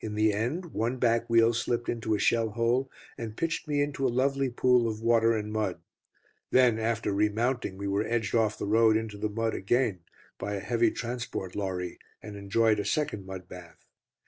In 0.00 0.14
the 0.14 0.32
end 0.32 0.66
one 0.66 0.98
back 0.98 1.28
wheel 1.28 1.52
slipped 1.52 1.88
into 1.88 2.14
a 2.14 2.18
shell 2.20 2.50
hole 2.50 2.88
and 3.18 3.36
pitched 3.36 3.66
me 3.66 3.82
into 3.82 4.06
a 4.06 4.08
lovely 4.08 4.48
pool 4.48 4.86
of 4.88 5.02
water 5.02 5.32
and 5.34 5.52
mud. 5.52 5.80
Then 6.52 6.78
after 6.78 7.12
remounting, 7.12 7.76
we 7.76 7.88
were 7.88 8.06
edged 8.06 8.36
off 8.36 8.56
the 8.56 8.68
road 8.68 8.96
into 8.96 9.18
the 9.18 9.28
mud 9.28 9.52
again 9.52 10.04
by 10.38 10.54
a 10.54 10.60
heavy 10.60 10.92
transport 10.92 11.56
lorry, 11.56 11.98
and 12.22 12.36
enjoyed 12.36 12.78
a 12.78 12.84
second 12.84 13.26
mud 13.26 13.48
bath. 13.48 13.84